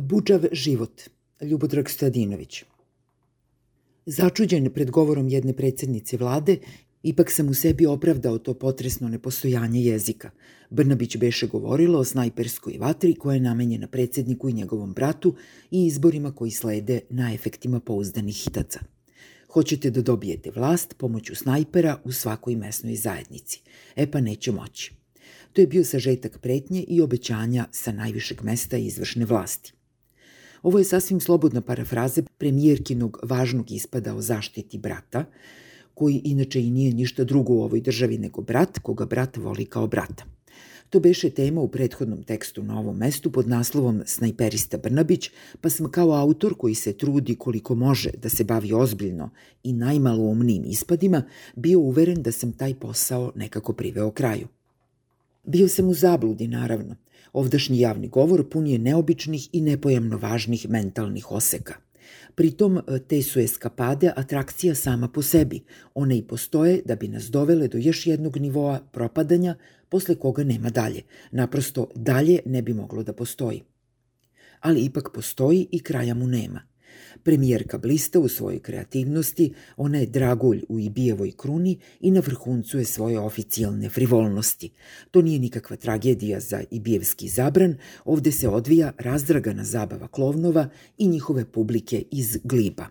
Buđav 0.00 0.44
život, 0.52 1.02
Ljubodrag 1.42 1.90
Stojadinović. 1.90 2.64
Začuđen 4.06 4.70
pred 4.70 4.90
govorom 4.90 5.28
jedne 5.28 5.52
predsednice 5.52 6.16
vlade, 6.16 6.56
ipak 7.02 7.30
sam 7.30 7.48
u 7.48 7.54
sebi 7.54 7.86
opravdao 7.86 8.38
to 8.38 8.54
potresno 8.54 9.08
nepostojanje 9.08 9.84
jezika. 9.84 10.30
Brnabić 10.70 11.16
beše 11.16 11.46
govorilo 11.46 11.98
o 11.98 12.04
snajperskoj 12.04 12.78
vatri 12.78 13.14
koja 13.14 13.34
je 13.34 13.40
namenjena 13.40 13.86
predsedniku 13.86 14.48
i 14.48 14.52
njegovom 14.52 14.92
bratu 14.92 15.34
i 15.70 15.86
izborima 15.86 16.32
koji 16.32 16.50
slede 16.50 17.00
na 17.10 17.34
efektima 17.34 17.80
pouzdanih 17.80 18.36
hitaca. 18.36 18.80
Hoćete 19.52 19.90
da 19.90 20.02
dobijete 20.02 20.50
vlast 20.50 20.94
pomoću 20.98 21.34
snajpera 21.34 22.00
u 22.04 22.12
svakoj 22.12 22.56
mesnoj 22.56 22.96
zajednici. 22.96 23.60
E 23.96 24.10
pa 24.10 24.20
neće 24.20 24.52
moći. 24.52 24.92
To 25.52 25.60
je 25.60 25.66
bio 25.66 25.84
sažetak 25.84 26.38
pretnje 26.38 26.84
i 26.88 27.00
obećanja 27.00 27.66
sa 27.70 27.92
najvišeg 27.92 28.42
mesta 28.42 28.76
izvršne 28.76 29.24
vlasti. 29.24 29.72
Ovo 30.64 30.78
je 30.78 30.84
sasvim 30.84 31.20
slobodna 31.20 31.60
parafraza 31.60 32.22
premijerkinog 32.38 33.18
važnog 33.22 33.70
ispada 33.70 34.14
o 34.14 34.20
zaštiti 34.20 34.78
brata, 34.78 35.24
koji 35.94 36.20
inače 36.24 36.62
i 36.62 36.70
nije 36.70 36.94
ništa 36.94 37.24
drugo 37.24 37.52
u 37.52 37.62
ovoj 37.62 37.80
državi 37.80 38.18
nego 38.18 38.42
brat, 38.42 38.78
koga 38.78 39.06
brat 39.06 39.36
voli 39.36 39.64
kao 39.64 39.86
brata. 39.86 40.24
To 40.90 41.00
beše 41.00 41.30
tema 41.30 41.60
u 41.60 41.68
prethodnom 41.68 42.22
tekstu 42.22 42.62
na 42.62 42.78
ovom 42.78 42.96
mestu 42.96 43.32
pod 43.32 43.48
naslovom 43.48 44.02
Snajperista 44.06 44.78
Brnabić, 44.78 45.30
pa 45.60 45.70
sam 45.70 45.90
kao 45.90 46.12
autor 46.12 46.54
koji 46.58 46.74
se 46.74 46.92
trudi 46.92 47.34
koliko 47.34 47.74
može 47.74 48.10
da 48.10 48.28
se 48.28 48.44
bavi 48.44 48.72
ozbiljno 48.72 49.30
i 49.62 49.72
najmalo 49.72 50.22
umnim 50.22 50.64
ispadima, 50.66 51.22
bio 51.56 51.80
uveren 51.80 52.22
da 52.22 52.32
sam 52.32 52.52
taj 52.52 52.74
posao 52.74 53.32
nekako 53.34 53.72
priveo 53.72 54.10
kraju. 54.10 54.48
Bio 55.44 55.68
sam 55.68 55.88
u 55.88 55.94
zabludi, 55.94 56.48
naravno. 56.48 56.96
Ovdašnji 57.32 57.78
javni 57.78 58.08
govor 58.08 58.48
pun 58.50 58.66
je 58.66 58.78
neobičnih 58.78 59.48
i 59.52 59.60
nepojemno 59.60 60.18
važnih 60.18 60.68
mentalnih 60.68 61.30
oseka. 61.30 61.74
Pritom 62.34 62.78
e, 62.78 62.98
te 63.08 63.22
su 63.22 63.40
eskapade 63.40 64.12
atrakcija 64.16 64.74
sama 64.74 65.08
po 65.08 65.22
sebi. 65.22 65.64
One 65.94 66.18
i 66.18 66.22
postoje 66.22 66.82
da 66.84 66.96
bi 66.96 67.08
nas 67.08 67.24
dovele 67.24 67.68
do 67.68 67.78
još 67.78 68.06
jednog 68.06 68.36
nivoa 68.36 68.80
propadanja 68.92 69.56
posle 69.88 70.14
koga 70.14 70.44
nema 70.44 70.70
dalje. 70.70 71.02
Naprosto 71.30 71.88
dalje 71.94 72.38
ne 72.46 72.62
bi 72.62 72.74
moglo 72.74 73.02
da 73.02 73.12
postoji. 73.12 73.62
Ali 74.60 74.84
ipak 74.84 75.10
postoji 75.14 75.68
i 75.70 75.78
kraja 75.78 76.14
mu 76.14 76.26
nema– 76.26 76.62
Premijerka 77.22 77.78
blista 77.78 78.18
u 78.18 78.28
svojoj 78.28 78.58
kreativnosti, 78.58 79.52
ona 79.76 79.98
je 79.98 80.06
dragulj 80.06 80.62
u 80.68 80.80
Ibijevoj 80.80 81.32
kruni 81.36 81.78
i 82.00 82.10
na 82.10 82.20
vrhuncu 82.20 82.78
je 82.78 82.84
svoje 82.84 83.18
oficijalne 83.18 83.88
frivolnosti. 83.88 84.70
To 85.10 85.22
nije 85.22 85.38
nikakva 85.38 85.76
tragedija 85.76 86.40
za 86.40 86.62
Ibijevski 86.70 87.28
zabran, 87.28 87.76
ovde 88.04 88.32
se 88.32 88.48
odvija 88.48 88.92
razdragana 88.98 89.64
zabava 89.64 90.08
klovnova 90.08 90.68
i 90.98 91.08
njihove 91.08 91.44
publike 91.44 92.04
iz 92.10 92.38
gliba. 92.44 92.86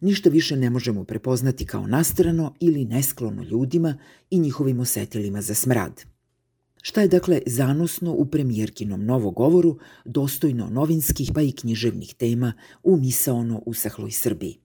Ništa 0.00 0.30
više 0.30 0.56
ne 0.56 0.70
možemo 0.70 1.04
prepoznati 1.04 1.66
kao 1.66 1.86
nastrano 1.86 2.54
ili 2.60 2.84
nesklono 2.84 3.42
ljudima 3.42 3.98
i 4.30 4.38
njihovim 4.38 4.80
osetilima 4.80 5.42
za 5.42 5.54
smrad. 5.54 6.04
Šta 6.82 7.00
je 7.00 7.08
dakle 7.08 7.40
zanosno 7.46 8.12
u 8.12 8.26
premijerkinom 8.26 9.04
novogovoru, 9.04 9.78
dostojno 10.04 10.68
novinskih 10.70 11.30
pa 11.34 11.42
i 11.42 11.52
književnih 11.52 12.14
tema 12.14 12.52
u 12.82 12.96
misaono 12.96 13.62
usahloj 13.66 14.10
Srbiji? 14.10 14.58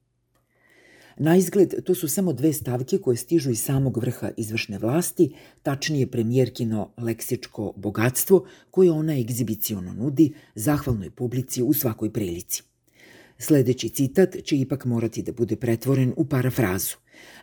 Na 1.17 1.36
izgled, 1.36 1.83
to 1.83 1.95
su 1.95 2.08
samo 2.08 2.33
dve 2.33 2.53
stavke 2.53 2.97
koje 2.97 3.17
stižu 3.17 3.52
iz 3.52 3.61
samog 3.61 3.97
vrha 3.97 4.31
izvršne 4.38 4.77
vlasti, 4.77 5.33
tačnije 5.63 6.11
premijerkino 6.11 6.93
leksičko 6.97 7.73
bogatstvo 7.75 8.45
koje 8.71 8.91
ona 8.91 9.19
egzibiciono 9.19 9.93
nudi 9.93 10.33
zahvalnoj 10.55 11.11
publici 11.11 11.63
u 11.63 11.73
svakoj 11.73 12.13
prilici. 12.13 12.63
Sledeći 13.38 13.89
citat 13.89 14.36
će 14.44 14.58
ipak 14.58 14.86
morati 14.86 15.22
da 15.23 15.31
bude 15.31 15.55
pretvoren 15.55 16.14
u 16.17 16.25
parafrazu. 16.25 16.95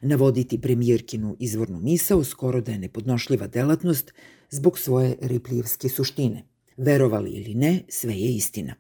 Navoditi 0.03 0.61
premijerkinu 0.61 1.37
izvornu 1.39 1.81
misao 1.81 2.25
skoro 2.25 2.61
da 2.61 2.73
je 2.73 2.79
nepodnošljiva 2.79 3.47
delatnost 3.47 4.13
zbog 4.51 4.79
svoje 4.79 5.17
riplijevske 5.21 5.89
suštine. 5.89 6.45
Verovali 6.77 7.31
ili 7.31 7.55
ne, 7.55 7.83
sve 7.89 8.15
je 8.15 8.35
istina. 8.35 8.75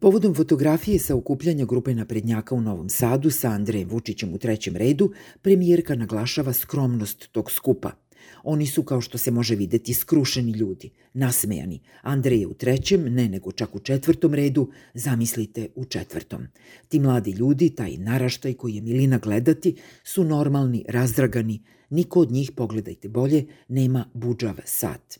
Povodom 0.00 0.34
fotografije 0.34 0.98
sa 0.98 1.16
okupljanja 1.16 1.64
grupe 1.64 1.94
naprednjaka 1.94 2.54
u 2.54 2.60
Novom 2.60 2.88
Sadu 2.88 3.30
sa 3.30 3.48
Andrejem 3.48 3.88
Vučićem 3.88 4.34
u 4.34 4.38
trećem 4.38 4.76
redu, 4.76 5.12
premijerka 5.42 5.94
naglašava 5.94 6.52
skromnost 6.52 7.32
tog 7.32 7.50
skupa– 7.50 7.90
Oni 8.42 8.66
su, 8.66 8.82
kao 8.82 9.00
što 9.00 9.18
se 9.18 9.30
može 9.30 9.56
videti, 9.56 9.94
skrušeni 9.94 10.52
ljudi, 10.52 10.90
nasmejani. 11.12 11.80
Andrej 12.02 12.40
je 12.40 12.46
u 12.46 12.54
trećem, 12.54 13.04
ne 13.14 13.28
nego 13.28 13.52
čak 13.52 13.74
u 13.74 13.78
četvrtom 13.78 14.34
redu, 14.34 14.70
zamislite 14.94 15.68
u 15.74 15.84
četvrtom. 15.84 16.46
Ti 16.88 17.00
mladi 17.00 17.30
ljudi, 17.30 17.70
taj 17.70 17.96
naraštaj 17.96 18.54
koji 18.54 18.74
je 18.74 18.82
milina 18.82 19.18
gledati, 19.18 19.76
su 20.04 20.24
normalni, 20.24 20.84
razdragani, 20.88 21.62
niko 21.90 22.20
od 22.20 22.32
njih, 22.32 22.52
pogledajte 22.56 23.08
bolje, 23.08 23.46
nema 23.68 24.04
buđav 24.14 24.54
sat. 24.64 25.18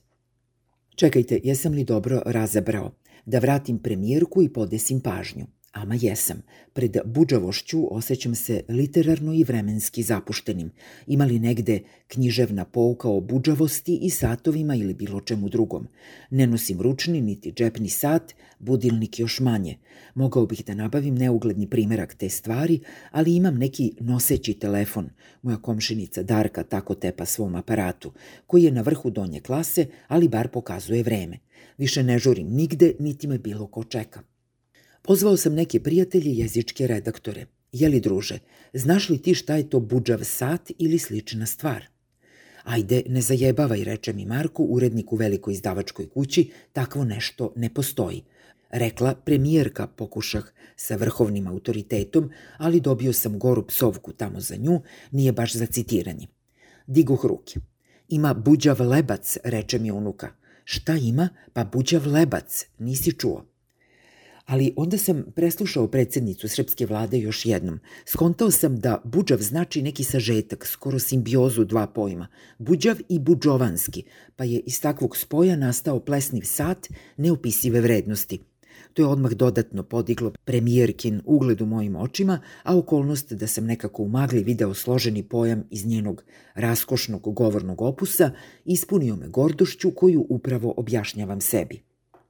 Čekajte, 0.94 1.40
jesam 1.44 1.72
li 1.72 1.84
dobro 1.84 2.22
razabrao? 2.26 2.92
Da 3.26 3.38
vratim 3.38 3.78
premijerku 3.78 4.42
i 4.42 4.48
podesim 4.48 5.00
pažnju. 5.00 5.46
Ama 5.72 5.94
jesam. 6.00 6.42
Pred 6.72 6.96
buđavošću 7.04 7.94
osjećam 7.96 8.34
se 8.34 8.62
literarno 8.68 9.34
i 9.34 9.44
vremenski 9.44 10.02
zapuštenim. 10.02 10.70
Ima 11.06 11.24
li 11.24 11.38
negde 11.38 11.80
književna 12.06 12.64
pouka 12.64 13.08
o 13.08 13.20
buđavosti 13.20 13.98
i 14.02 14.10
satovima 14.10 14.74
ili 14.74 14.94
bilo 14.94 15.20
čemu 15.20 15.48
drugom? 15.48 15.88
Ne 16.30 16.46
nosim 16.46 16.80
ručni 16.80 17.20
niti 17.20 17.52
džepni 17.52 17.88
sat, 17.88 18.34
budilnik 18.58 19.18
još 19.18 19.40
manje. 19.40 19.78
Mogao 20.14 20.46
bih 20.46 20.64
da 20.66 20.74
nabavim 20.74 21.14
neugledni 21.14 21.70
primerak 21.70 22.14
te 22.14 22.28
stvari, 22.28 22.80
ali 23.10 23.36
imam 23.36 23.58
neki 23.58 23.92
noseći 24.00 24.54
telefon. 24.54 25.10
Moja 25.42 25.56
komšinica 25.56 26.22
Darka 26.22 26.62
tako 26.62 26.94
tepa 26.94 27.24
svom 27.24 27.54
aparatu, 27.54 28.12
koji 28.46 28.62
je 28.62 28.72
na 28.72 28.80
vrhu 28.82 29.10
donje 29.10 29.40
klase, 29.40 29.86
ali 30.08 30.28
bar 30.28 30.48
pokazuje 30.48 31.02
vreme. 31.02 31.38
Više 31.78 32.02
ne 32.02 32.18
žurim 32.18 32.48
nigde, 32.48 32.94
niti 32.98 33.26
me 33.26 33.38
bilo 33.38 33.66
ko 33.66 33.84
čeka. 33.84 34.29
Pozvao 35.02 35.36
sam 35.36 35.54
neke 35.54 35.80
prijatelje 35.80 36.30
jezičke 36.32 36.86
redaktore. 36.86 37.46
Jeli 37.72 38.00
druže, 38.00 38.38
znaš 38.72 39.08
li 39.08 39.22
ti 39.22 39.34
šta 39.34 39.56
je 39.56 39.70
to 39.70 39.80
buđav 39.80 40.24
sat 40.24 40.70
ili 40.78 40.98
slična 40.98 41.46
stvar? 41.46 41.84
Ajde, 42.64 43.02
ne 43.08 43.20
zajebavaj, 43.20 43.84
reče 43.84 44.12
mi 44.12 44.26
Marko, 44.26 44.62
urednik 44.62 45.12
u 45.12 45.16
velikoj 45.16 45.54
izdavačkoj 45.54 46.08
kući, 46.08 46.50
takvo 46.72 47.04
nešto 47.04 47.52
ne 47.56 47.74
postoji. 47.74 48.22
Rekla 48.70 49.14
premijerka 49.14 49.86
pokušah 49.86 50.52
sa 50.76 50.96
vrhovnim 50.96 51.46
autoritetom, 51.46 52.30
ali 52.58 52.80
dobio 52.80 53.12
sam 53.12 53.38
goru 53.38 53.66
psovku 53.66 54.12
tamo 54.12 54.40
za 54.40 54.56
nju, 54.56 54.80
nije 55.10 55.32
baš 55.32 55.54
za 55.54 55.66
citiranje. 55.66 56.26
Diguh 56.86 57.24
ruke. 57.24 57.60
Ima 58.08 58.34
buđav 58.34 58.80
lebac, 58.80 59.38
reče 59.44 59.78
mi 59.78 59.90
unuka. 59.90 60.28
Šta 60.64 60.96
ima? 60.96 61.28
Pa 61.52 61.64
buđav 61.64 62.06
lebac, 62.06 62.66
nisi 62.78 63.12
čuo. 63.12 63.49
Ali 64.50 64.72
onda 64.76 64.98
sam 64.98 65.24
preslušao 65.34 65.88
predsednicu 65.88 66.48
srpske 66.48 66.86
vlade 66.86 67.18
još 67.18 67.46
jednom. 67.46 67.78
Skontao 68.06 68.50
sam 68.50 68.76
da 68.76 69.02
buđav 69.04 69.38
znači 69.38 69.82
neki 69.82 70.04
sažetak, 70.04 70.66
skoro 70.66 70.98
simbiozu 70.98 71.64
dva 71.64 71.86
pojma. 71.86 72.26
Buđav 72.58 72.96
i 73.08 73.18
buđovanski, 73.18 74.02
pa 74.36 74.44
je 74.44 74.60
iz 74.60 74.80
takvog 74.80 75.16
spoja 75.16 75.56
nastao 75.56 76.00
plesniv 76.00 76.42
sat 76.44 76.88
neopisive 77.16 77.80
vrednosti. 77.80 78.38
To 78.94 79.02
je 79.02 79.06
odmah 79.06 79.32
dodatno 79.32 79.82
podiglo 79.82 80.32
premijerkin 80.44 81.20
ugled 81.24 81.60
u 81.60 81.66
mojim 81.66 81.96
očima, 81.96 82.40
a 82.62 82.78
okolnost 82.78 83.32
da 83.32 83.46
sam 83.46 83.64
nekako 83.64 84.02
u 84.02 84.08
magli 84.08 84.42
video 84.42 84.74
složeni 84.74 85.22
pojam 85.22 85.64
iz 85.70 85.86
njenog 85.86 86.24
raskošnog 86.54 87.34
govornog 87.34 87.82
opusa 87.82 88.30
ispunio 88.64 89.16
me 89.16 89.28
gordošću 89.28 89.90
koju 89.90 90.26
upravo 90.28 90.74
objašnjavam 90.76 91.40
sebi. 91.40 91.82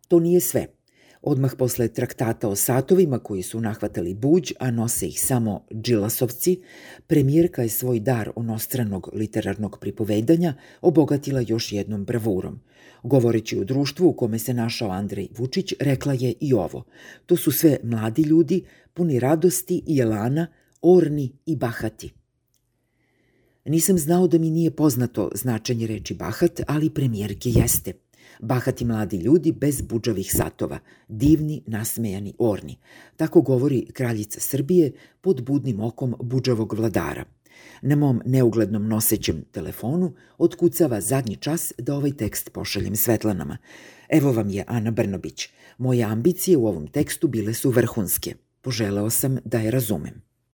To 0.08 0.20
nije 0.20 0.40
sve– 0.40 0.66
Odmah 1.22 1.52
posle 1.58 1.88
traktata 1.88 2.48
o 2.48 2.56
satovima 2.56 3.18
koji 3.18 3.42
su 3.42 3.60
nahvatali 3.60 4.14
buđ, 4.14 4.52
a 4.58 4.70
nose 4.70 5.06
ih 5.06 5.24
samo 5.24 5.64
džilasovci, 5.72 6.60
premijerka 7.06 7.62
je 7.62 7.68
svoj 7.68 8.00
dar 8.00 8.30
onostranog 8.36 9.10
literarnog 9.12 9.78
pripovedanja 9.80 10.54
obogatila 10.80 11.40
još 11.40 11.72
jednom 11.72 12.04
bravurom. 12.04 12.60
Govoreći 13.02 13.58
o 13.58 13.64
društvu 13.64 14.08
u 14.08 14.12
kome 14.12 14.38
se 14.38 14.54
našao 14.54 14.90
Andrej 14.90 15.28
Vučić, 15.38 15.74
rekla 15.80 16.12
je 16.12 16.34
i 16.40 16.54
ovo. 16.54 16.84
To 17.26 17.36
su 17.36 17.52
sve 17.52 17.78
mladi 17.82 18.22
ljudi, 18.22 18.64
puni 18.94 19.20
radosti 19.20 19.82
i 19.86 20.00
elana, 20.00 20.46
orni 20.82 21.32
i 21.46 21.56
bahati. 21.56 22.12
Nisam 23.64 23.98
znao 23.98 24.28
da 24.28 24.38
mi 24.38 24.50
nije 24.50 24.70
poznato 24.70 25.30
značenje 25.34 25.86
reči 25.86 26.14
bahat, 26.14 26.60
ali 26.66 26.90
premijerke 26.90 27.50
jeste– 27.50 27.92
Bahati 28.40 28.84
mladi 28.84 29.16
ljudi 29.16 29.52
bez 29.52 29.82
buđavih 29.82 30.32
satova, 30.34 30.78
divni, 31.08 31.62
nasmejani, 31.66 32.34
orni. 32.38 32.78
Tako 33.16 33.40
govori 33.40 33.86
kraljica 33.92 34.40
Srbije 34.40 34.92
pod 35.20 35.44
budnim 35.44 35.80
okom 35.80 36.14
buđavog 36.22 36.72
vladara. 36.72 37.24
Na 37.82 37.96
mom 37.96 38.22
neuglednom 38.24 38.88
nosećem 38.88 39.44
telefonu 39.52 40.14
otkucava 40.38 41.00
zadnji 41.00 41.36
čas 41.36 41.72
da 41.78 41.94
ovaj 41.94 42.12
tekst 42.12 42.52
pošaljem 42.52 42.96
Svetlanama. 42.96 43.58
Evo 44.08 44.32
vam 44.32 44.50
je 44.50 44.64
Ana 44.66 44.90
Brnobić. 44.90 45.48
Moje 45.78 46.04
ambicije 46.04 46.56
u 46.56 46.66
ovom 46.66 46.86
tekstu 46.86 47.28
bile 47.28 47.54
su 47.54 47.70
vrhunske. 47.70 48.34
Poželeo 48.60 49.10
sam 49.10 49.38
da 49.44 49.58
je 49.58 49.70
razumem. 49.70 50.29